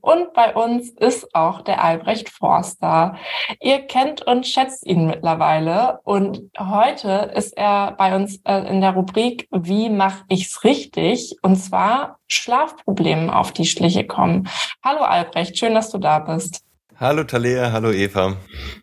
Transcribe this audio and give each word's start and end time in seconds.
Und 0.00 0.32
bei 0.32 0.54
uns 0.54 0.90
ist 0.90 1.34
auch 1.34 1.60
der 1.62 1.82
Albrecht 1.84 2.30
Forster. 2.30 3.16
Ihr 3.60 3.80
kennt 3.80 4.26
und 4.26 4.46
schätzt 4.46 4.86
ihn 4.86 5.06
mittlerweile. 5.06 6.00
Und 6.04 6.42
heute 6.58 7.32
ist 7.34 7.56
er 7.56 7.92
bei 7.92 8.16
uns 8.16 8.40
äh, 8.44 8.68
in 8.68 8.80
der 8.80 8.92
Rubrik 8.92 9.48
Wie 9.50 9.90
mache 9.90 10.24
ich's 10.28 10.64
richtig? 10.64 11.36
Und 11.42 11.56
zwar 11.56 12.18
Schlafproblemen 12.28 13.30
auf 13.30 13.52
die 13.52 13.66
Schliche 13.66 14.06
kommen. 14.06 14.48
Hallo 14.82 15.00
Albrecht, 15.00 15.58
schön, 15.58 15.74
dass 15.74 15.90
du 15.90 15.98
da 15.98 16.18
bist. 16.18 16.64
Hallo 17.00 17.24
Talea, 17.24 17.72
hallo 17.72 17.92
Eva. 17.92 18.36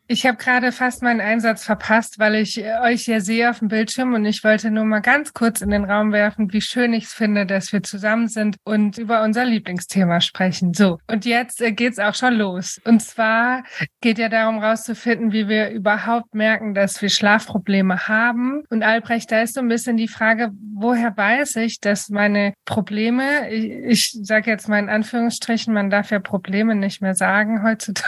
Ich 0.08 0.26
habe 0.26 0.38
gerade 0.38 0.72
fast 0.72 1.04
meinen 1.04 1.22
Einsatz 1.22 1.66
verpasst, 1.66 2.18
weil 2.18 2.34
ich 2.34 2.58
äh, 2.58 2.80
euch 2.82 3.06
ja 3.06 3.20
sehe 3.20 3.48
auf 3.48 3.60
dem 3.60 3.68
Bildschirm 3.68 4.16
und 4.16 4.26
ich 4.26 4.44
wollte 4.44 4.72
nur 4.72 4.86
mal 4.86 5.02
ganz 5.02 5.34
kurz 5.34 5.62
in 5.62 5.70
den 5.70 5.84
Raum 5.84 6.12
werfen, 6.12 6.52
wie 6.52 6.62
schön 6.62 6.94
ich 6.94 7.04
es 7.04 7.14
finde, 7.14 7.46
dass 7.46 7.72
wir 7.72 7.84
zusammen 7.84 8.28
sind 8.28 8.56
und 8.64 8.98
über 8.98 9.22
unser 9.22 9.46
Lieblingsthema 9.46 10.20
sprechen. 10.20 10.74
So, 10.74 10.98
und 11.06 11.26
jetzt 11.26 11.62
äh, 11.62 11.74
geht's 11.74 12.00
auch 12.00 12.16
schon 12.16 12.34
los. 12.34 12.82
Und 12.86 13.04
zwar 13.04 13.64
geht 14.02 14.18
ja 14.18 14.30
darum 14.30 14.58
rauszufinden, 14.58 15.32
wie 15.32 15.48
wir 15.48 15.70
überhaupt 15.70 16.34
merken, 16.34 16.74
dass 16.74 17.00
wir 17.04 17.10
Schlafprobleme 17.10 18.08
haben. 18.08 18.64
Und 18.72 18.82
Albrecht, 18.82 19.32
da 19.32 19.42
ist 19.44 19.54
so 19.54 19.60
ein 19.60 19.68
bisschen 19.68 19.96
die 19.96 20.08
Frage, 20.08 20.50
woher 20.74 21.16
weiß 21.16 21.58
ich, 21.58 21.82
dass 21.82 22.10
meine 22.10 22.54
Probleme, 22.66 23.52
ich, 23.52 23.66
ich 23.66 24.20
sage 24.24 24.50
jetzt 24.50 24.68
mal 24.68 24.80
in 24.80 24.90
Anführungsstrichen, 24.90 25.72
man 25.72 25.92
darf 25.92 26.10
ja 26.10 26.20
Probleme 26.20 26.74
nicht 26.74 27.02
mehr 27.04 27.14
sagen 27.14 27.62
heutzutage, 27.62 28.07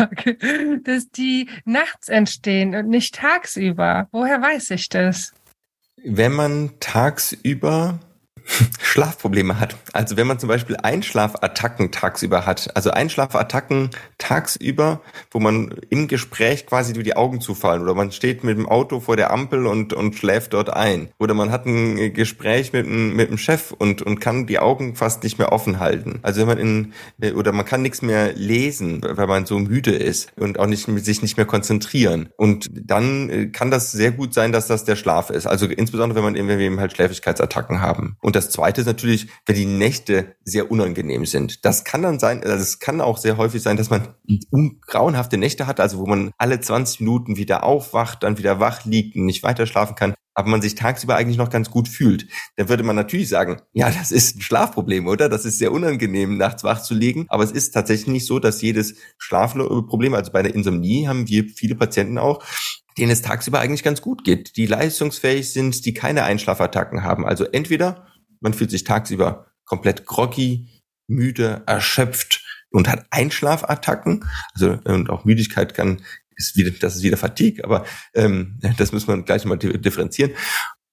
dass 0.83 1.09
die 1.09 1.49
nach 1.65 1.89
nachts 1.89 2.09
entstehen 2.09 2.75
und 2.75 2.87
nicht 2.87 3.15
tagsüber. 3.15 4.07
Woher 4.11 4.41
weiß 4.41 4.71
ich 4.71 4.89
das? 4.89 5.33
Wenn 6.03 6.33
man 6.33 6.71
tagsüber 6.79 7.99
Schlafprobleme 8.81 9.59
hat. 9.59 9.75
Also 9.93 10.17
wenn 10.17 10.27
man 10.27 10.39
zum 10.39 10.49
Beispiel 10.49 10.77
Einschlafattacken 10.77 11.91
tagsüber 11.91 12.45
hat, 12.45 12.75
also 12.75 12.91
Einschlafattacken 12.91 13.89
tagsüber, 14.17 15.01
wo 15.31 15.39
man 15.39 15.75
im 15.89 16.07
Gespräch 16.07 16.65
quasi 16.65 16.93
die 16.93 17.15
Augen 17.15 17.41
zufallen 17.41 17.81
oder 17.81 17.93
man 17.93 18.11
steht 18.11 18.43
mit 18.43 18.57
dem 18.57 18.67
Auto 18.67 18.99
vor 18.99 19.15
der 19.15 19.31
Ampel 19.31 19.67
und, 19.67 19.93
und 19.93 20.15
schläft 20.15 20.53
dort 20.53 20.71
ein 20.71 21.09
oder 21.19 21.33
man 21.33 21.51
hat 21.51 21.65
ein 21.65 22.13
Gespräch 22.13 22.73
mit 22.73 22.87
mit 22.87 23.29
dem 23.29 23.37
Chef 23.37 23.71
und, 23.71 24.01
und 24.01 24.19
kann 24.19 24.47
die 24.47 24.59
Augen 24.59 24.95
fast 24.95 25.23
nicht 25.23 25.37
mehr 25.37 25.51
offen 25.51 25.79
halten. 25.79 26.19
Also 26.21 26.41
wenn 26.41 26.47
man 26.47 26.57
in, 26.57 27.33
oder 27.35 27.51
man 27.51 27.65
kann 27.65 27.81
nichts 27.81 28.01
mehr 28.01 28.33
lesen, 28.33 29.01
weil 29.03 29.27
man 29.27 29.45
so 29.45 29.59
müde 29.59 29.91
ist 29.91 30.31
und 30.37 30.59
auch 30.59 30.65
nicht, 30.65 30.85
sich 30.85 31.21
nicht 31.21 31.37
mehr 31.37 31.45
konzentrieren. 31.45 32.29
Und 32.37 32.69
dann 32.73 33.51
kann 33.51 33.71
das 33.71 33.91
sehr 33.91 34.11
gut 34.11 34.33
sein, 34.33 34.51
dass 34.51 34.67
das 34.67 34.85
der 34.85 34.95
Schlaf 34.95 35.29
ist. 35.29 35.45
Also 35.45 35.67
insbesondere 35.67 36.17
wenn 36.17 36.23
man 36.23 36.35
eben, 36.35 36.49
eben 36.59 36.79
halt 36.79 36.93
Schläfigkeitsattacken 36.93 37.81
haben. 37.81 38.17
Und 38.21 38.35
das 38.39 38.49
zweite 38.49 38.81
ist 38.81 38.87
natürlich, 38.87 39.27
wenn 39.45 39.55
die 39.55 39.65
Nächte 39.65 40.35
sehr 40.43 40.71
unangenehm 40.71 41.25
sind. 41.25 41.65
Das 41.65 41.83
kann 41.83 42.01
dann 42.01 42.19
sein, 42.19 42.43
also 42.43 42.55
es 42.55 42.79
kann 42.79 43.01
auch 43.01 43.17
sehr 43.17 43.37
häufig 43.37 43.61
sein, 43.61 43.77
dass 43.77 43.89
man 43.89 44.07
grauenhafte 44.87 45.37
Nächte 45.37 45.67
hat, 45.67 45.79
also 45.79 45.99
wo 45.99 46.05
man 46.05 46.31
alle 46.37 46.59
20 46.59 47.01
Minuten 47.01 47.37
wieder 47.37 47.63
aufwacht, 47.63 48.23
dann 48.23 48.37
wieder 48.37 48.59
wach 48.59 48.85
liegt 48.85 49.15
und 49.15 49.25
nicht 49.25 49.43
weiter 49.43 49.65
schlafen 49.65 49.95
kann 49.95 50.13
aber 50.39 50.49
man 50.51 50.61
sich 50.61 50.75
tagsüber 50.75 51.17
eigentlich 51.17 51.37
noch 51.37 51.49
ganz 51.49 51.69
gut 51.69 51.89
fühlt, 51.89 52.27
dann 52.55 52.69
würde 52.69 52.83
man 52.83 52.95
natürlich 52.95 53.27
sagen, 53.27 53.61
ja, 53.73 53.91
das 53.91 54.09
ist 54.09 54.37
ein 54.37 54.41
Schlafproblem, 54.41 55.05
oder? 55.07 55.27
Das 55.27 55.43
ist 55.43 55.57
sehr 55.57 55.73
unangenehm, 55.73 56.37
nachts 56.37 56.63
wach 56.63 56.81
zu 56.81 56.93
liegen. 56.93 57.25
Aber 57.27 57.43
es 57.43 57.51
ist 57.51 57.71
tatsächlich 57.71 58.07
nicht 58.07 58.25
so, 58.25 58.39
dass 58.39 58.61
jedes 58.61 58.95
Schlafproblem, 59.17 60.13
also 60.13 60.31
bei 60.31 60.41
der 60.41 60.55
Insomnie 60.55 61.09
haben 61.09 61.27
wir 61.27 61.43
viele 61.43 61.75
Patienten 61.75 62.17
auch, 62.17 62.41
denen 62.97 63.11
es 63.11 63.21
tagsüber 63.21 63.59
eigentlich 63.59 63.83
ganz 63.83 64.01
gut 64.01 64.23
geht, 64.23 64.55
die 64.55 64.65
leistungsfähig 64.65 65.51
sind, 65.51 65.85
die 65.85 65.93
keine 65.93 66.23
Einschlafattacken 66.23 67.03
haben. 67.03 67.25
Also 67.25 67.43
entweder 67.43 68.07
man 68.39 68.53
fühlt 68.53 68.71
sich 68.71 68.83
tagsüber 68.83 69.47
komplett 69.65 70.05
groggy, 70.05 70.81
müde, 71.07 71.63
erschöpft 71.65 72.43
und 72.71 72.87
hat 72.87 73.05
Einschlafattacken. 73.09 74.25
Also 74.53 74.79
und 74.85 75.09
auch 75.09 75.25
Müdigkeit 75.25 75.73
kann 75.73 76.01
ist 76.39 76.55
wieder, 76.55 76.71
das 76.71 76.95
ist 76.95 77.03
wieder 77.03 77.17
Fatigue, 77.17 77.63
aber 77.63 77.85
ähm, 78.13 78.59
das 78.77 78.91
muss 78.91 79.07
man 79.07 79.25
gleich 79.25 79.45
mal 79.45 79.57
differenzieren. 79.57 80.31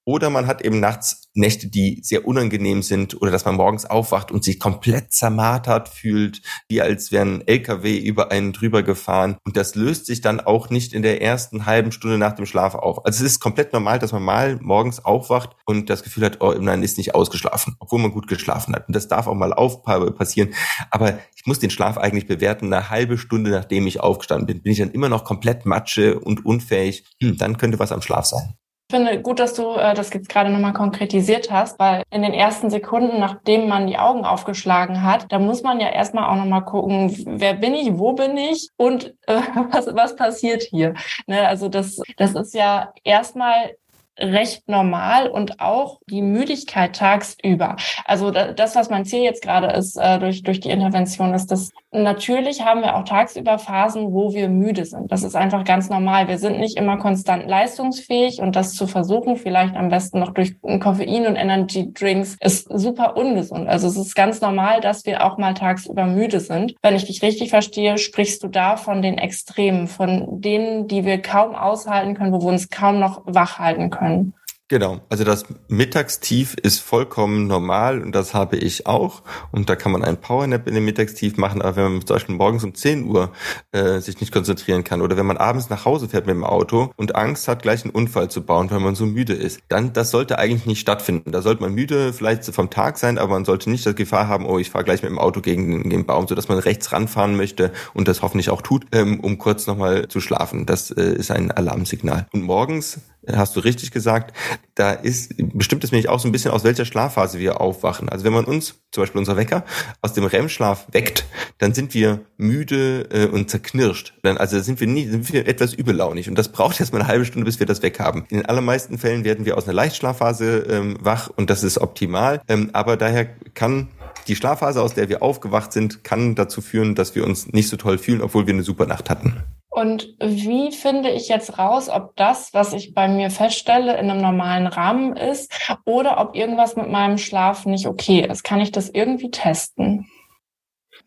Oder 0.08 0.30
man 0.30 0.46
hat 0.46 0.62
eben 0.62 0.78
nachts 0.78 1.28
Nächte, 1.34 1.66
die 1.66 2.00
sehr 2.02 2.28
unangenehm 2.28 2.82
sind 2.82 3.20
oder 3.20 3.32
dass 3.32 3.44
man 3.44 3.56
morgens 3.56 3.86
aufwacht 3.86 4.30
und 4.30 4.44
sich 4.44 4.60
komplett 4.60 5.12
zermartert 5.12 5.88
fühlt, 5.88 6.42
wie 6.68 6.80
als 6.80 7.10
wären 7.10 7.46
LKW 7.46 7.98
über 7.98 8.30
einen 8.30 8.52
drüber 8.52 8.84
gefahren. 8.84 9.36
Und 9.44 9.56
das 9.56 9.74
löst 9.74 10.06
sich 10.06 10.20
dann 10.20 10.38
auch 10.38 10.70
nicht 10.70 10.92
in 10.92 11.02
der 11.02 11.20
ersten 11.22 11.66
halben 11.66 11.90
Stunde 11.90 12.18
nach 12.18 12.34
dem 12.34 12.46
Schlaf 12.46 12.76
auf. 12.76 13.04
Also 13.04 13.24
es 13.24 13.32
ist 13.32 13.40
komplett 13.40 13.72
normal, 13.72 13.98
dass 13.98 14.12
man 14.12 14.22
mal 14.22 14.60
morgens 14.62 15.04
aufwacht 15.04 15.56
und 15.66 15.90
das 15.90 16.04
Gefühl 16.04 16.24
hat, 16.24 16.40
oh 16.40 16.52
nein, 16.52 16.84
ist 16.84 16.98
nicht 16.98 17.16
ausgeschlafen, 17.16 17.74
obwohl 17.80 17.98
man 17.98 18.12
gut 18.12 18.28
geschlafen 18.28 18.76
hat. 18.76 18.86
Und 18.86 18.94
das 18.94 19.08
darf 19.08 19.26
auch 19.26 19.34
mal 19.34 19.52
auf 19.52 19.82
passieren. 19.82 20.54
Aber 20.92 21.18
ich 21.34 21.46
muss 21.46 21.58
den 21.58 21.70
Schlaf 21.70 21.98
eigentlich 21.98 22.28
bewerten. 22.28 22.72
Eine 22.72 22.90
halbe 22.90 23.18
Stunde, 23.18 23.50
nachdem 23.50 23.88
ich 23.88 23.98
aufgestanden 23.98 24.46
bin, 24.46 24.62
bin 24.62 24.70
ich 24.70 24.78
dann 24.78 24.92
immer 24.92 25.08
noch 25.08 25.24
komplett 25.24 25.66
matsche 25.66 26.20
und 26.20 26.46
unfähig. 26.46 27.04
Hm, 27.20 27.38
dann 27.38 27.58
könnte 27.58 27.80
was 27.80 27.90
am 27.90 28.02
Schlaf 28.02 28.26
sein. 28.26 28.56
Ich 28.88 28.94
finde 28.94 29.20
gut, 29.20 29.40
dass 29.40 29.54
du 29.54 29.74
äh, 29.74 29.94
das 29.94 30.12
jetzt 30.12 30.28
gerade 30.28 30.48
nochmal 30.48 30.72
konkretisiert 30.72 31.50
hast, 31.50 31.76
weil 31.80 32.04
in 32.10 32.22
den 32.22 32.32
ersten 32.32 32.70
Sekunden, 32.70 33.18
nachdem 33.18 33.66
man 33.66 33.88
die 33.88 33.98
Augen 33.98 34.24
aufgeschlagen 34.24 35.02
hat, 35.02 35.26
da 35.32 35.40
muss 35.40 35.64
man 35.64 35.80
ja 35.80 35.88
erstmal 35.88 36.30
auch 36.30 36.36
nochmal 36.36 36.64
gucken, 36.64 37.12
wer 37.26 37.54
bin 37.54 37.74
ich, 37.74 37.98
wo 37.98 38.12
bin 38.12 38.36
ich 38.36 38.70
und 38.76 39.12
äh, 39.26 39.40
was, 39.72 39.86
was 39.92 40.14
passiert 40.14 40.62
hier. 40.62 40.94
Ne, 41.26 41.48
also 41.48 41.68
das, 41.68 42.00
das 42.16 42.36
ist 42.36 42.54
ja 42.54 42.92
erstmal 43.02 43.74
recht 44.18 44.68
normal 44.68 45.28
und 45.28 45.60
auch 45.60 46.00
die 46.08 46.22
Müdigkeit 46.22 46.96
tagsüber. 46.96 47.76
Also 48.04 48.30
das, 48.30 48.74
was 48.74 48.90
mein 48.90 49.04
Ziel 49.04 49.20
jetzt 49.20 49.42
gerade 49.42 49.68
ist 49.68 49.96
äh, 49.96 50.18
durch, 50.18 50.42
durch 50.42 50.60
die 50.60 50.70
Intervention, 50.70 51.34
ist, 51.34 51.50
dass 51.50 51.70
natürlich 51.92 52.64
haben 52.64 52.80
wir 52.80 52.96
auch 52.96 53.04
tagsüber 53.04 53.58
Phasen, 53.58 54.12
wo 54.12 54.32
wir 54.32 54.48
müde 54.48 54.84
sind. 54.84 55.12
Das 55.12 55.22
ist 55.22 55.36
einfach 55.36 55.64
ganz 55.64 55.88
normal. 55.88 56.28
Wir 56.28 56.38
sind 56.38 56.58
nicht 56.58 56.76
immer 56.76 56.96
konstant 56.96 57.48
leistungsfähig 57.48 58.40
und 58.40 58.56
das 58.56 58.74
zu 58.74 58.86
versuchen, 58.86 59.36
vielleicht 59.36 59.76
am 59.76 59.88
besten 59.88 60.18
noch 60.18 60.32
durch 60.32 60.54
Koffein 60.60 61.26
und 61.26 61.36
Energy 61.36 61.92
Drinks, 61.92 62.36
ist 62.40 62.68
super 62.70 63.16
ungesund. 63.16 63.68
Also 63.68 63.86
es 63.86 63.96
ist 63.96 64.14
ganz 64.14 64.40
normal, 64.40 64.80
dass 64.80 65.04
wir 65.06 65.24
auch 65.24 65.38
mal 65.38 65.54
tagsüber 65.54 66.06
müde 66.06 66.40
sind. 66.40 66.74
Wenn 66.82 66.96
ich 66.96 67.04
dich 67.04 67.22
richtig 67.22 67.50
verstehe, 67.50 67.98
sprichst 67.98 68.42
du 68.42 68.48
da 68.48 68.76
von 68.76 69.02
den 69.02 69.18
Extremen, 69.18 69.86
von 69.86 70.40
denen, 70.40 70.88
die 70.88 71.04
wir 71.04 71.20
kaum 71.20 71.54
aushalten 71.54 72.14
können, 72.14 72.32
wo 72.32 72.40
wir 72.40 72.48
uns 72.48 72.70
kaum 72.70 72.98
noch 72.98 73.22
wach 73.26 73.58
halten 73.58 73.90
können 73.90 74.05
können. 74.06 74.34
Genau, 74.68 75.00
also 75.08 75.22
das 75.22 75.44
Mittagstief 75.68 76.56
ist 76.60 76.80
vollkommen 76.80 77.46
normal 77.46 78.02
und 78.02 78.10
das 78.16 78.34
habe 78.34 78.56
ich 78.56 78.84
auch. 78.84 79.22
Und 79.52 79.70
da 79.70 79.76
kann 79.76 79.92
man 79.92 80.02
einen 80.02 80.16
Powernap 80.16 80.66
in 80.66 80.74
dem 80.74 80.84
Mittagstief 80.84 81.36
machen, 81.36 81.62
aber 81.62 81.76
wenn 81.76 81.92
man 81.92 82.00
zum 82.04 82.16
Beispiel 82.16 82.34
morgens 82.34 82.64
um 82.64 82.74
10 82.74 83.04
Uhr 83.04 83.30
äh, 83.70 84.00
sich 84.00 84.20
nicht 84.20 84.32
konzentrieren 84.32 84.82
kann 84.82 85.02
oder 85.02 85.16
wenn 85.16 85.24
man 85.24 85.36
abends 85.36 85.70
nach 85.70 85.84
Hause 85.84 86.08
fährt 86.08 86.26
mit 86.26 86.34
dem 86.34 86.42
Auto 86.42 86.90
und 86.96 87.14
Angst 87.14 87.46
hat, 87.46 87.62
gleich 87.62 87.84
einen 87.84 87.94
Unfall 87.94 88.28
zu 88.28 88.42
bauen, 88.42 88.68
weil 88.72 88.80
man 88.80 88.96
so 88.96 89.06
müde 89.06 89.34
ist, 89.34 89.60
dann 89.68 89.92
das 89.92 90.10
sollte 90.10 90.36
eigentlich 90.40 90.66
nicht 90.66 90.80
stattfinden. 90.80 91.30
Da 91.30 91.42
sollte 91.42 91.62
man 91.62 91.72
müde 91.72 92.12
vielleicht 92.12 92.44
vom 92.46 92.68
Tag 92.68 92.98
sein, 92.98 93.18
aber 93.18 93.34
man 93.34 93.44
sollte 93.44 93.70
nicht 93.70 93.86
das 93.86 93.94
Gefahr 93.94 94.26
haben, 94.26 94.46
oh, 94.46 94.58
ich 94.58 94.70
fahre 94.70 94.84
gleich 94.84 95.00
mit 95.00 95.12
dem 95.12 95.20
Auto 95.20 95.42
gegen 95.42 95.90
den 95.90 96.06
Baum, 96.06 96.26
sodass 96.26 96.48
man 96.48 96.58
rechts 96.58 96.90
ranfahren 96.90 97.36
möchte 97.36 97.70
und 97.94 98.08
das 98.08 98.20
hoffentlich 98.20 98.50
auch 98.50 98.62
tut, 98.62 98.84
ähm, 98.90 99.20
um 99.20 99.38
kurz 99.38 99.68
nochmal 99.68 100.08
zu 100.08 100.20
schlafen. 100.20 100.66
Das 100.66 100.90
äh, 100.90 101.02
ist 101.14 101.30
ein 101.30 101.52
Alarmsignal. 101.52 102.26
Und 102.32 102.42
morgens 102.42 102.98
hast 103.32 103.56
du 103.56 103.60
richtig 103.60 103.90
gesagt, 103.90 104.36
da 104.74 104.92
ist, 104.92 105.34
bestimmt 105.36 105.84
es 105.84 105.92
nämlich 105.92 106.08
auch 106.08 106.20
so 106.20 106.28
ein 106.28 106.32
bisschen, 106.32 106.50
aus 106.50 106.64
welcher 106.64 106.84
Schlafphase 106.84 107.38
wir 107.38 107.60
aufwachen. 107.60 108.08
Also 108.08 108.24
wenn 108.24 108.32
man 108.32 108.44
uns, 108.44 108.76
zum 108.92 109.02
Beispiel 109.02 109.18
unser 109.18 109.36
Wecker, 109.36 109.64
aus 110.02 110.12
dem 110.12 110.24
REM-Schlaf 110.24 110.86
weckt, 110.92 111.26
dann 111.58 111.74
sind 111.74 111.94
wir 111.94 112.20
müde 112.36 113.08
äh, 113.10 113.26
und 113.26 113.50
zerknirscht. 113.50 114.14
Dann, 114.22 114.36
also 114.36 114.60
sind 114.60 114.80
wir, 114.80 114.86
nie, 114.86 115.06
sind 115.06 115.32
wir 115.32 115.46
etwas 115.48 115.72
übellaunig. 115.72 116.28
Und 116.28 116.36
das 116.36 116.50
braucht 116.50 116.78
erstmal 116.78 117.02
eine 117.02 117.08
halbe 117.08 117.24
Stunde, 117.24 117.46
bis 117.46 117.58
wir 117.58 117.66
das 117.66 117.82
weg 117.82 117.98
haben. 118.00 118.26
In 118.28 118.38
den 118.38 118.46
allermeisten 118.46 118.98
Fällen 118.98 119.24
werden 119.24 119.44
wir 119.44 119.56
aus 119.56 119.64
einer 119.64 119.74
Leichtschlafphase 119.74 120.66
ähm, 120.68 120.98
wach 121.00 121.30
und 121.34 121.50
das 121.50 121.62
ist 121.62 121.78
optimal. 121.78 122.42
Ähm, 122.48 122.70
aber 122.72 122.96
daher 122.96 123.26
kann 123.54 123.88
die 124.28 124.36
Schlafphase, 124.36 124.82
aus 124.82 124.94
der 124.94 125.08
wir 125.08 125.22
aufgewacht 125.22 125.72
sind, 125.72 126.04
kann 126.04 126.34
dazu 126.34 126.60
führen, 126.60 126.94
dass 126.94 127.14
wir 127.14 127.24
uns 127.24 127.52
nicht 127.52 127.68
so 127.68 127.76
toll 127.76 127.98
fühlen, 127.98 128.22
obwohl 128.22 128.46
wir 128.46 128.54
eine 128.54 128.62
super 128.62 128.86
Nacht 128.86 129.08
hatten. 129.08 129.36
Und 129.76 130.14
wie 130.20 130.72
finde 130.72 131.10
ich 131.10 131.28
jetzt 131.28 131.58
raus, 131.58 131.90
ob 131.90 132.16
das, 132.16 132.54
was 132.54 132.72
ich 132.72 132.94
bei 132.94 133.08
mir 133.08 133.28
feststelle, 133.28 133.98
in 133.98 134.08
einem 134.08 134.22
normalen 134.22 134.66
Rahmen 134.66 135.14
ist 135.18 135.52
oder 135.84 136.18
ob 136.18 136.34
irgendwas 136.34 136.76
mit 136.76 136.88
meinem 136.88 137.18
Schlaf 137.18 137.66
nicht 137.66 137.86
okay 137.86 138.26
ist? 138.26 138.42
Kann 138.42 138.62
ich 138.62 138.72
das 138.72 138.88
irgendwie 138.88 139.30
testen? 139.30 140.06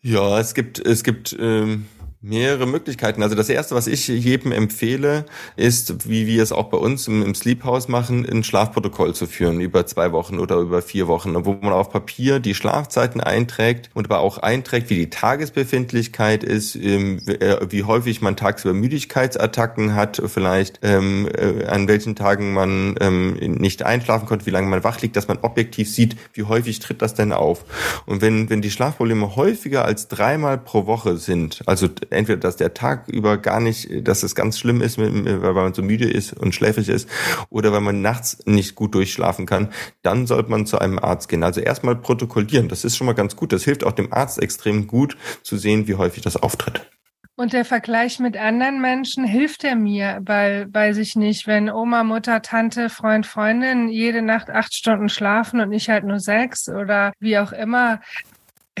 Ja, 0.02 0.38
es 0.38 0.54
gibt, 0.54 0.78
es 0.78 1.02
gibt 1.02 1.36
ähm, 1.40 1.88
Mehrere 2.22 2.66
Möglichkeiten. 2.66 3.22
Also 3.22 3.34
das 3.34 3.48
erste, 3.48 3.74
was 3.74 3.86
ich 3.86 4.06
jedem 4.06 4.52
empfehle, 4.52 5.24
ist, 5.56 6.06
wie 6.06 6.26
wir 6.26 6.42
es 6.42 6.52
auch 6.52 6.68
bei 6.68 6.76
uns 6.76 7.08
im, 7.08 7.22
im 7.22 7.34
Sleep 7.34 7.64
House 7.64 7.88
machen, 7.88 8.28
ein 8.30 8.44
Schlafprotokoll 8.44 9.14
zu 9.14 9.26
führen 9.26 9.58
über 9.58 9.86
zwei 9.86 10.12
Wochen 10.12 10.38
oder 10.38 10.56
über 10.56 10.82
vier 10.82 11.08
Wochen, 11.08 11.34
wo 11.46 11.54
man 11.54 11.72
auf 11.72 11.88
Papier 11.88 12.38
die 12.38 12.54
Schlafzeiten 12.54 13.22
einträgt 13.22 13.88
und 13.94 14.04
aber 14.04 14.20
auch 14.20 14.36
einträgt, 14.36 14.90
wie 14.90 14.96
die 14.96 15.08
Tagesbefindlichkeit 15.08 16.44
ist, 16.44 16.76
ähm, 16.76 17.22
äh, 17.26 17.56
wie 17.70 17.84
häufig 17.84 18.20
man 18.20 18.36
tagsüber 18.36 18.74
Müdigkeitsattacken 18.74 19.94
hat, 19.94 20.20
vielleicht 20.26 20.80
ähm, 20.82 21.26
äh, 21.26 21.64
an 21.68 21.88
welchen 21.88 22.16
Tagen 22.16 22.52
man 22.52 22.96
ähm, 23.00 23.32
nicht 23.36 23.82
einschlafen 23.82 24.26
konnte, 24.28 24.44
wie 24.44 24.50
lange 24.50 24.68
man 24.68 24.84
wach 24.84 25.00
liegt, 25.00 25.16
dass 25.16 25.28
man 25.28 25.38
objektiv 25.38 25.90
sieht, 25.90 26.16
wie 26.34 26.42
häufig 26.42 26.80
tritt 26.80 27.00
das 27.00 27.14
denn 27.14 27.32
auf. 27.32 27.64
Und 28.04 28.20
wenn, 28.20 28.50
wenn 28.50 28.60
die 28.60 28.70
Schlafprobleme 28.70 29.36
häufiger 29.36 29.86
als 29.86 30.08
dreimal 30.08 30.58
pro 30.58 30.84
Woche 30.84 31.16
sind, 31.16 31.62
also 31.64 31.88
entweder, 32.12 32.38
dass 32.38 32.56
der 32.56 32.74
Tag 32.74 33.08
über 33.08 33.38
gar 33.38 33.60
nicht, 33.60 34.06
dass 34.06 34.22
es 34.22 34.34
ganz 34.34 34.58
schlimm 34.58 34.80
ist, 34.82 34.98
weil 34.98 35.52
man 35.52 35.74
so 35.74 35.82
müde 35.82 36.10
ist 36.10 36.32
und 36.32 36.54
schläfrig 36.54 36.88
ist, 36.88 37.08
oder 37.48 37.72
weil 37.72 37.80
man 37.80 38.02
nachts 38.02 38.42
nicht 38.46 38.74
gut 38.74 38.94
durchschlafen 38.94 39.46
kann, 39.46 39.68
dann 40.02 40.26
sollte 40.26 40.50
man 40.50 40.66
zu 40.66 40.78
einem 40.78 40.98
Arzt 40.98 41.28
gehen. 41.28 41.42
Also 41.42 41.60
erstmal 41.60 41.96
protokollieren, 41.96 42.68
das 42.68 42.84
ist 42.84 42.96
schon 42.96 43.06
mal 43.06 43.14
ganz 43.14 43.36
gut. 43.36 43.52
Das 43.52 43.64
hilft 43.64 43.84
auch 43.84 43.92
dem 43.92 44.12
Arzt 44.12 44.42
extrem 44.42 44.86
gut 44.86 45.16
zu 45.42 45.56
sehen, 45.56 45.88
wie 45.88 45.94
häufig 45.94 46.22
das 46.22 46.36
auftritt. 46.36 46.90
Und 47.36 47.54
der 47.54 47.64
Vergleich 47.64 48.18
mit 48.18 48.36
anderen 48.36 48.82
Menschen 48.82 49.24
hilft 49.24 49.64
er 49.64 49.74
mir, 49.74 50.20
weil, 50.20 50.68
weiß 50.74 50.98
ich 50.98 51.16
nicht, 51.16 51.46
wenn 51.46 51.70
Oma, 51.70 52.04
Mutter, 52.04 52.42
Tante, 52.42 52.90
Freund, 52.90 53.24
Freundin 53.24 53.88
jede 53.88 54.20
Nacht 54.20 54.50
acht 54.50 54.74
Stunden 54.74 55.08
schlafen 55.08 55.60
und 55.60 55.72
ich 55.72 55.88
halt 55.88 56.04
nur 56.04 56.20
sechs 56.20 56.68
oder 56.68 57.14
wie 57.18 57.38
auch 57.38 57.52
immer, 57.52 58.00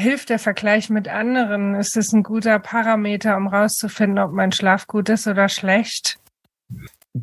hilft 0.00 0.30
der 0.30 0.38
Vergleich 0.38 0.90
mit 0.90 1.08
anderen? 1.08 1.74
Ist 1.74 1.96
es 1.96 2.12
ein 2.12 2.22
guter 2.22 2.58
Parameter, 2.58 3.36
um 3.36 3.46
rauszufinden, 3.46 4.18
ob 4.18 4.32
mein 4.32 4.52
Schlaf 4.52 4.86
gut 4.86 5.08
ist 5.08 5.26
oder 5.26 5.48
schlecht? 5.48 6.18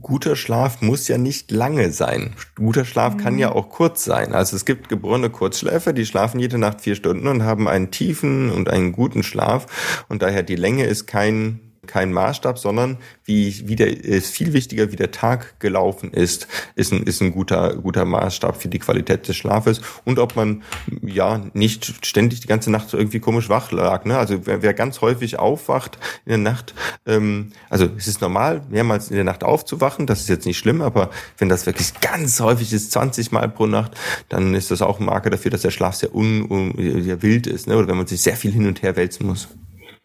Guter 0.01 0.35
Schlaf 0.35 0.81
muss 0.81 1.07
ja 1.07 1.17
nicht 1.17 1.49
lange 1.49 1.91
sein. 1.91 2.35
Guter 2.55 2.83
Schlaf 2.83 3.15
mhm. 3.15 3.17
kann 3.19 3.39
ja 3.39 3.53
auch 3.53 3.69
kurz 3.69 4.03
sein. 4.03 4.33
Also 4.33 4.55
es 4.55 4.65
gibt 4.65 4.89
geborene 4.89 5.29
Kurzschläfer, 5.29 5.93
die 5.93 6.05
schlafen 6.05 6.39
jede 6.39 6.57
Nacht 6.57 6.81
vier 6.81 6.95
Stunden 6.95 7.27
und 7.27 7.43
haben 7.43 7.67
einen 7.69 7.89
tiefen 7.89 8.51
und 8.51 8.69
einen 8.69 8.91
guten 8.91 9.23
Schlaf. 9.23 10.05
Und 10.09 10.21
daher 10.21 10.43
die 10.43 10.57
Länge 10.57 10.85
ist 10.85 11.07
kein 11.07 11.66
kein 11.87 12.13
Maßstab, 12.13 12.59
sondern 12.59 12.97
wie, 13.25 13.67
wie 13.67 13.75
der, 13.75 13.87
ist 13.87 14.31
viel 14.31 14.53
wichtiger, 14.53 14.91
wie 14.91 14.95
der 14.95 15.11
Tag 15.11 15.59
gelaufen 15.59 16.11
ist, 16.11 16.47
ist 16.75 16.93
ein, 16.93 17.03
ist 17.03 17.21
ein 17.21 17.31
guter, 17.31 17.75
guter 17.75 18.05
Maßstab 18.05 18.61
für 18.61 18.67
die 18.67 18.79
Qualität 18.79 19.27
des 19.27 19.35
Schlafes 19.35 19.81
und 20.05 20.19
ob 20.19 20.35
man, 20.35 20.63
ja, 21.01 21.41
nicht 21.53 22.05
ständig 22.05 22.41
die 22.41 22.47
ganze 22.47 22.71
Nacht 22.71 22.93
irgendwie 22.93 23.19
komisch 23.19 23.49
wach 23.49 23.71
lag, 23.71 24.05
ne? 24.05 24.17
Also 24.17 24.45
wer, 24.45 24.61
wer 24.61 24.73
ganz 24.73 25.01
häufig 25.01 25.39
aufwacht 25.39 25.97
in 26.25 26.29
der 26.43 26.51
Nacht, 26.53 26.73
ähm, 27.05 27.51
also 27.69 27.89
es 27.97 28.07
ist 28.07 28.21
normal, 28.21 28.61
mehrmals 28.69 29.09
in 29.09 29.15
der 29.15 29.25
Nacht 29.25 29.43
aufzuwachen, 29.43 30.05
das 30.05 30.21
ist 30.21 30.29
jetzt 30.29 30.45
nicht 30.45 30.57
schlimm, 30.57 30.81
aber 30.81 31.09
wenn 31.37 31.49
das 31.49 31.65
wirklich 31.65 31.99
ganz 32.01 32.39
häufig 32.39 32.73
ist, 32.73 32.91
20 32.91 33.31
Mal 33.31 33.49
pro 33.49 33.65
Nacht, 33.65 33.91
dann 34.29 34.53
ist 34.53 34.71
das 34.71 34.81
auch 34.81 34.99
ein 34.99 35.05
Marker 35.05 35.29
dafür, 35.29 35.51
dass 35.51 35.61
der 35.61 35.71
Schlaf 35.71 35.95
sehr 35.95 36.13
un, 36.13 36.43
un 36.49 36.73
sehr 37.03 37.21
wild 37.21 37.47
ist, 37.47 37.67
ne? 37.67 37.77
Oder 37.77 37.87
wenn 37.87 37.97
man 37.97 38.07
sich 38.07 38.21
sehr 38.21 38.35
viel 38.35 38.51
hin 38.51 38.67
und 38.67 38.81
her 38.81 38.95
wälzen 38.95 39.25
muss. 39.25 39.47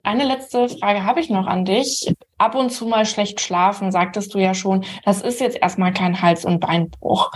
Eine 0.04 0.24
letzte 0.24 0.68
Frage 0.68 1.04
habe 1.04 1.20
ich 1.20 1.30
noch 1.30 1.46
an 1.46 1.64
dich. 1.64 2.12
Ab 2.36 2.56
und 2.56 2.70
zu 2.70 2.86
mal 2.86 3.06
schlecht 3.06 3.40
schlafen, 3.40 3.92
sagtest 3.92 4.34
du 4.34 4.38
ja 4.38 4.52
schon. 4.52 4.84
Das 5.04 5.22
ist 5.22 5.40
jetzt 5.40 5.56
erstmal 5.56 5.92
kein 5.92 6.20
Hals- 6.20 6.44
und 6.44 6.58
Beinbruch. 6.58 7.30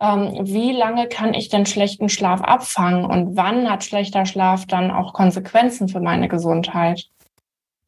Ähm, 0.00 0.32
wie 0.42 0.72
lange 0.72 1.08
kann 1.08 1.34
ich 1.34 1.48
denn 1.48 1.66
schlechten 1.66 2.08
Schlaf 2.08 2.40
abfangen 2.40 3.04
und 3.04 3.36
wann 3.36 3.68
hat 3.68 3.82
schlechter 3.82 4.24
Schlaf 4.24 4.66
dann 4.66 4.92
auch 4.92 5.14
Konsequenzen 5.14 5.88
für 5.88 6.00
meine 6.00 6.28
Gesundheit? 6.28 7.08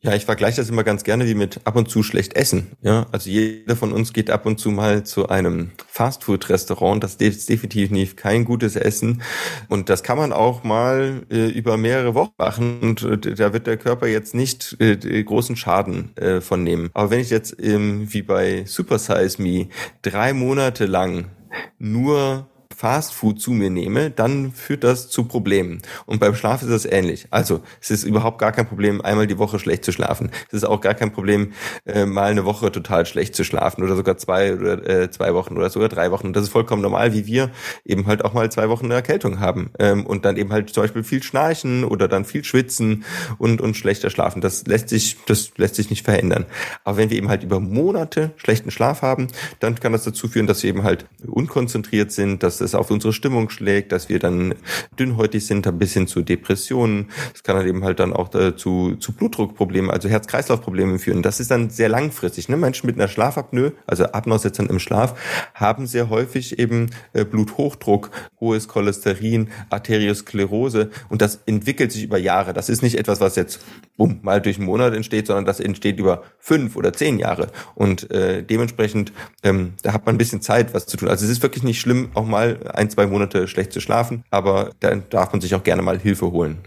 Ja, 0.04 0.14
ich 0.14 0.26
vergleiche 0.26 0.58
das 0.58 0.68
immer 0.68 0.84
ganz 0.84 1.02
gerne 1.02 1.26
wie 1.26 1.34
mit 1.34 1.62
ab 1.64 1.76
und 1.76 1.88
zu 1.88 2.02
schlecht 2.02 2.36
essen. 2.36 2.72
Ja, 2.82 3.06
also 3.10 3.30
jeder 3.30 3.74
von 3.74 3.90
uns 3.90 4.12
geht 4.12 4.28
ab 4.28 4.44
und 4.44 4.60
zu 4.60 4.70
mal 4.70 5.02
zu 5.02 5.30
einem 5.30 5.70
Fastfood-Restaurant. 5.86 7.02
Das 7.02 7.14
ist 7.14 7.48
definitiv 7.48 8.14
kein 8.14 8.44
gutes 8.44 8.76
Essen. 8.76 9.22
Und 9.70 9.88
das 9.88 10.02
kann 10.02 10.18
man 10.18 10.34
auch 10.34 10.62
mal 10.62 11.22
äh, 11.30 11.48
über 11.48 11.78
mehrere 11.78 12.14
Wochen 12.14 12.34
machen. 12.36 12.80
Und 12.82 13.02
äh, 13.02 13.34
da 13.34 13.54
wird 13.54 13.66
der 13.66 13.78
Körper 13.78 14.06
jetzt 14.06 14.34
nicht 14.34 14.76
äh, 14.78 15.24
großen 15.24 15.56
Schaden 15.56 16.14
äh, 16.18 16.42
von 16.42 16.62
nehmen. 16.62 16.90
Aber 16.92 17.08
wenn 17.08 17.20
ich 17.20 17.30
jetzt 17.30 17.56
ähm, 17.58 18.12
wie 18.12 18.20
bei 18.20 18.64
Super 18.66 18.98
Size 18.98 19.40
Me 19.40 19.68
drei 20.02 20.34
Monate 20.34 20.84
lang 20.84 21.30
nur 21.78 22.46
Fast 22.84 23.14
Food 23.14 23.40
zu 23.40 23.52
mir 23.52 23.70
nehme, 23.70 24.10
dann 24.10 24.52
führt 24.52 24.84
das 24.84 25.08
zu 25.08 25.24
Problemen. 25.24 25.80
Und 26.04 26.20
beim 26.20 26.34
Schlaf 26.34 26.60
ist 26.60 26.70
das 26.70 26.84
ähnlich. 26.84 27.26
Also 27.30 27.62
es 27.80 27.90
ist 27.90 28.04
überhaupt 28.04 28.38
gar 28.38 28.52
kein 28.52 28.66
Problem, 28.66 29.00
einmal 29.00 29.26
die 29.26 29.38
Woche 29.38 29.58
schlecht 29.58 29.86
zu 29.86 29.90
schlafen. 29.90 30.30
Es 30.48 30.52
ist 30.52 30.64
auch 30.64 30.82
gar 30.82 30.92
kein 30.92 31.10
Problem, 31.10 31.54
äh, 31.86 32.04
mal 32.04 32.30
eine 32.30 32.44
Woche 32.44 32.70
total 32.70 33.06
schlecht 33.06 33.36
zu 33.36 33.42
schlafen 33.42 33.82
oder 33.82 33.96
sogar 33.96 34.18
zwei 34.18 34.54
oder 34.54 34.86
äh, 34.86 35.10
zwei 35.10 35.32
Wochen 35.32 35.56
oder 35.56 35.70
sogar 35.70 35.88
drei 35.88 36.10
Wochen. 36.10 36.26
Und 36.26 36.36
das 36.36 36.42
ist 36.42 36.50
vollkommen 36.50 36.82
normal, 36.82 37.14
wie 37.14 37.24
wir 37.24 37.52
eben 37.86 38.06
halt 38.06 38.22
auch 38.22 38.34
mal 38.34 38.52
zwei 38.52 38.68
Wochen 38.68 38.84
eine 38.84 38.92
Erkältung 38.96 39.40
haben 39.40 39.70
ähm, 39.78 40.04
und 40.04 40.26
dann 40.26 40.36
eben 40.36 40.52
halt 40.52 40.68
zum 40.68 40.82
Beispiel 40.82 41.04
viel 41.04 41.22
schnarchen 41.22 41.84
oder 41.84 42.06
dann 42.06 42.26
viel 42.26 42.44
schwitzen 42.44 43.06
und 43.38 43.62
und 43.62 43.78
schlechter 43.78 44.10
schlafen. 44.10 44.42
Das 44.42 44.66
lässt 44.66 44.90
sich 44.90 45.16
das 45.24 45.52
lässt 45.56 45.76
sich 45.76 45.88
nicht 45.88 46.04
verändern. 46.04 46.44
Aber 46.84 46.98
wenn 46.98 47.08
wir 47.08 47.16
eben 47.16 47.30
halt 47.30 47.44
über 47.44 47.60
Monate 47.60 48.32
schlechten 48.36 48.70
Schlaf 48.70 49.00
haben, 49.00 49.28
dann 49.60 49.80
kann 49.80 49.92
das 49.92 50.04
dazu 50.04 50.28
führen, 50.28 50.46
dass 50.46 50.62
wir 50.62 50.68
eben 50.68 50.82
halt 50.82 51.06
unkonzentriert 51.26 52.12
sind, 52.12 52.42
dass 52.42 52.60
auf 52.74 52.90
unsere 52.90 53.12
Stimmung 53.12 53.50
schlägt, 53.50 53.92
dass 53.92 54.08
wir 54.08 54.18
dann 54.18 54.54
dünnhäutig 54.98 55.46
sind, 55.46 55.66
ein 55.66 55.78
bisschen 55.78 56.06
zu 56.06 56.22
Depressionen. 56.22 57.10
Es 57.34 57.42
kann 57.42 57.56
dann 57.56 57.66
eben 57.66 57.84
halt 57.84 58.00
dann 58.00 58.12
auch 58.12 58.34
äh, 58.34 58.56
zu, 58.56 58.96
zu 58.96 59.12
Blutdruckproblemen, 59.12 59.90
also 59.90 60.08
Herz-Kreislauf-Problemen 60.08 60.98
führen. 60.98 61.22
Das 61.22 61.40
ist 61.40 61.50
dann 61.50 61.70
sehr 61.70 61.88
langfristig. 61.88 62.48
Ne? 62.48 62.56
Menschen 62.56 62.86
mit 62.86 62.96
einer 62.96 63.08
Schlafapnoe, 63.08 63.72
also 63.86 64.04
Apnoe-Setzern 64.04 64.68
im 64.68 64.78
Schlaf, 64.78 65.18
haben 65.54 65.86
sehr 65.86 66.10
häufig 66.10 66.58
eben 66.58 66.90
äh, 67.12 67.24
Bluthochdruck, 67.24 68.10
hohes 68.40 68.68
Cholesterin, 68.68 69.48
Arteriosklerose 69.70 70.90
und 71.08 71.22
das 71.22 71.40
entwickelt 71.46 71.92
sich 71.92 72.04
über 72.04 72.18
Jahre. 72.18 72.52
Das 72.52 72.68
ist 72.68 72.82
nicht 72.82 72.98
etwas, 72.98 73.20
was 73.20 73.36
jetzt 73.36 73.60
bumm, 73.96 74.20
mal 74.22 74.40
durch 74.40 74.56
einen 74.56 74.66
Monat 74.66 74.94
entsteht, 74.94 75.26
sondern 75.26 75.44
das 75.44 75.60
entsteht 75.60 75.98
über 75.98 76.22
fünf 76.38 76.76
oder 76.76 76.92
zehn 76.92 77.18
Jahre. 77.18 77.48
Und 77.74 78.10
äh, 78.10 78.42
dementsprechend, 78.42 79.12
ähm, 79.42 79.74
da 79.82 79.92
hat 79.92 80.06
man 80.06 80.14
ein 80.14 80.18
bisschen 80.18 80.42
Zeit, 80.42 80.74
was 80.74 80.86
zu 80.86 80.96
tun. 80.96 81.08
Also 81.08 81.24
es 81.24 81.30
ist 81.30 81.42
wirklich 81.42 81.62
nicht 81.62 81.80
schlimm, 81.80 82.10
auch 82.14 82.26
mal 82.26 82.58
ein, 82.72 82.90
zwei 82.90 83.06
Monate 83.06 83.48
schlecht 83.48 83.72
zu 83.72 83.80
schlafen, 83.80 84.24
aber 84.30 84.70
dann 84.80 85.04
darf 85.10 85.32
man 85.32 85.40
sich 85.40 85.54
auch 85.54 85.62
gerne 85.62 85.82
mal 85.82 85.98
Hilfe 85.98 86.30
holen. 86.30 86.58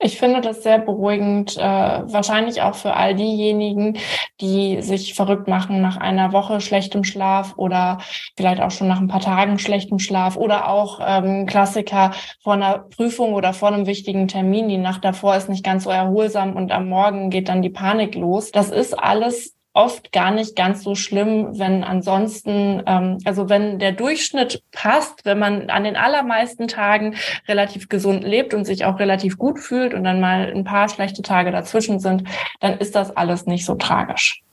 Ich 0.00 0.18
finde 0.18 0.40
das 0.40 0.62
sehr 0.62 0.80
beruhigend, 0.80 1.56
äh, 1.56 1.60
wahrscheinlich 1.60 2.60
auch 2.62 2.74
für 2.74 2.94
all 2.94 3.14
diejenigen, 3.14 3.96
die 4.40 4.82
sich 4.82 5.14
verrückt 5.14 5.46
machen 5.46 5.80
nach 5.80 5.96
einer 5.96 6.32
Woche 6.32 6.60
schlechtem 6.60 7.04
Schlaf 7.04 7.54
oder 7.56 7.98
vielleicht 8.36 8.60
auch 8.60 8.72
schon 8.72 8.88
nach 8.88 9.00
ein 9.00 9.08
paar 9.08 9.20
Tagen 9.20 9.58
schlechtem 9.58 10.00
Schlaf 10.00 10.36
oder 10.36 10.68
auch 10.68 11.00
ähm, 11.02 11.46
Klassiker 11.46 12.10
vor 12.42 12.54
einer 12.54 12.80
Prüfung 12.80 13.34
oder 13.34 13.52
vor 13.54 13.68
einem 13.68 13.86
wichtigen 13.86 14.26
Termin. 14.26 14.68
Die 14.68 14.78
Nacht 14.78 15.04
davor 15.04 15.36
ist 15.36 15.48
nicht 15.48 15.64
ganz 15.64 15.84
so 15.84 15.90
erholsam 15.90 16.56
und 16.56 16.72
am 16.72 16.88
Morgen 16.88 17.30
geht 17.30 17.48
dann 17.48 17.62
die 17.62 17.70
Panik 17.70 18.16
los. 18.16 18.50
Das 18.50 18.70
ist 18.70 18.98
alles 18.98 19.53
oft 19.74 20.12
gar 20.12 20.30
nicht 20.30 20.54
ganz 20.56 20.84
so 20.84 20.94
schlimm, 20.94 21.58
wenn 21.58 21.84
ansonsten, 21.84 22.82
ähm, 22.86 23.18
also 23.24 23.48
wenn 23.48 23.80
der 23.80 23.92
Durchschnitt 23.92 24.62
passt, 24.72 25.24
wenn 25.24 25.38
man 25.38 25.68
an 25.68 25.84
den 25.84 25.96
allermeisten 25.96 26.68
Tagen 26.68 27.16
relativ 27.48 27.88
gesund 27.88 28.24
lebt 28.24 28.54
und 28.54 28.64
sich 28.64 28.84
auch 28.84 29.00
relativ 29.00 29.36
gut 29.36 29.58
fühlt 29.58 29.92
und 29.92 30.04
dann 30.04 30.20
mal 30.20 30.52
ein 30.54 30.64
paar 30.64 30.88
schlechte 30.88 31.22
Tage 31.22 31.50
dazwischen 31.50 31.98
sind, 31.98 32.22
dann 32.60 32.78
ist 32.78 32.94
das 32.94 33.16
alles 33.16 33.46
nicht 33.46 33.66
so 33.66 33.74
tragisch. 33.74 34.44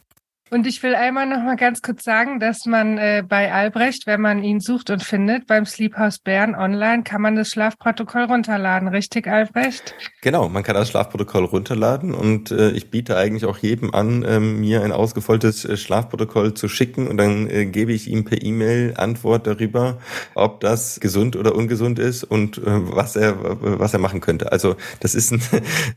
Und 0.53 0.67
ich 0.67 0.83
will 0.83 0.95
einmal 0.95 1.27
noch 1.27 1.41
mal 1.41 1.55
ganz 1.55 1.81
kurz 1.81 2.03
sagen, 2.03 2.41
dass 2.41 2.65
man 2.65 2.97
äh, 2.97 3.23
bei 3.25 3.53
Albrecht, 3.53 4.05
wenn 4.05 4.19
man 4.19 4.43
ihn 4.43 4.59
sucht 4.59 4.89
und 4.89 5.01
findet, 5.01 5.47
beim 5.47 5.65
Sleephouse 5.65 6.19
Bern 6.19 6.55
online, 6.55 7.03
kann 7.03 7.21
man 7.21 7.37
das 7.37 7.47
Schlafprotokoll 7.51 8.23
runterladen. 8.23 8.89
Richtig, 8.89 9.27
Albrecht? 9.27 9.95
Genau, 10.21 10.49
man 10.49 10.63
kann 10.63 10.75
das 10.75 10.89
Schlafprotokoll 10.89 11.45
runterladen 11.45 12.13
und 12.13 12.51
äh, 12.51 12.71
ich 12.71 12.91
biete 12.91 13.15
eigentlich 13.15 13.45
auch 13.45 13.59
jedem 13.59 13.95
an, 13.95 14.23
äh, 14.23 14.41
mir 14.41 14.83
ein 14.83 14.91
ausgefolgtes 14.91 15.63
äh, 15.63 15.77
Schlafprotokoll 15.77 16.53
zu 16.53 16.67
schicken 16.67 17.07
und 17.07 17.15
dann 17.15 17.49
äh, 17.49 17.65
gebe 17.65 17.93
ich 17.93 18.09
ihm 18.09 18.25
per 18.25 18.43
E-Mail 18.43 18.95
Antwort 18.97 19.47
darüber, 19.47 19.99
ob 20.35 20.59
das 20.59 20.99
gesund 20.99 21.37
oder 21.37 21.55
ungesund 21.55 21.97
ist 21.97 22.25
und 22.25 22.57
äh, 22.57 22.63
was 22.65 23.15
er 23.15 23.37
was 23.61 23.93
er 23.93 23.99
machen 23.99 24.19
könnte. 24.19 24.51
Also 24.51 24.75
das 24.99 25.15
ist 25.15 25.31
ein, 25.31 25.41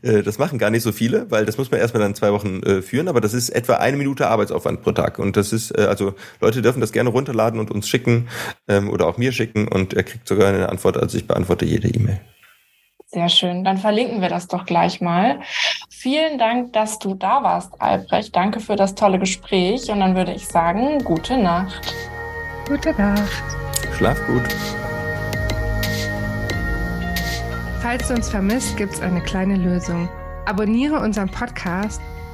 das 0.23 0.39
machen 0.39 0.59
gar 0.59 0.69
nicht 0.69 0.83
so 0.83 0.93
viele, 0.93 1.29
weil 1.29 1.45
das 1.45 1.57
muss 1.57 1.71
man 1.71 1.81
erstmal 1.81 2.01
dann 2.01 2.15
zwei 2.15 2.31
Wochen 2.31 2.61
führen, 2.81 3.09
aber 3.09 3.19
das 3.19 3.33
ist 3.33 3.49
etwa 3.49 3.75
eine 3.75 3.97
Minute 3.97 4.29
Arbeit 4.29 4.44
Arbeitsaufwand 4.45 4.81
pro 4.83 4.91
Tag. 4.91 5.19
Und 5.19 5.37
das 5.37 5.53
ist, 5.53 5.71
äh, 5.77 5.83
also 5.83 6.13
Leute 6.41 6.61
dürfen 6.61 6.81
das 6.81 6.91
gerne 6.91 7.09
runterladen 7.09 7.59
und 7.59 7.71
uns 7.71 7.87
schicken 7.87 8.27
ähm, 8.67 8.89
oder 8.89 9.07
auch 9.07 9.17
mir 9.17 9.31
schicken 9.31 9.67
und 9.67 9.93
er 9.93 10.03
kriegt 10.03 10.27
sogar 10.27 10.49
eine 10.49 10.69
Antwort, 10.69 10.97
also 10.97 11.17
ich 11.17 11.27
beantworte 11.27 11.65
jede 11.65 11.87
E-Mail. 11.87 12.21
Sehr 13.07 13.29
schön. 13.29 13.63
Dann 13.63 13.77
verlinken 13.77 14.21
wir 14.21 14.29
das 14.29 14.47
doch 14.47 14.65
gleich 14.65 14.99
mal. 14.99 15.39
Vielen 15.89 16.37
Dank, 16.37 16.73
dass 16.73 16.99
du 16.99 17.13
da 17.13 17.43
warst, 17.43 17.79
Albrecht. 17.79 18.35
Danke 18.35 18.59
für 18.59 18.75
das 18.75 18.95
tolle 18.95 19.19
Gespräch. 19.19 19.89
Und 19.89 19.99
dann 19.99 20.15
würde 20.15 20.33
ich 20.33 20.47
sagen, 20.47 20.99
gute 21.03 21.37
Nacht. 21.37 21.93
Gute 22.67 22.93
Nacht. 22.93 23.43
Schlaf 23.95 24.19
gut. 24.27 24.43
Falls 27.81 28.07
du 28.07 28.15
uns 28.15 28.29
vermisst, 28.29 28.75
gibt 28.75 28.93
es 28.93 29.01
eine 29.01 29.21
kleine 29.21 29.55
Lösung. 29.55 30.09
Abonniere 30.45 30.99
unseren 30.99 31.29
Podcast 31.29 32.01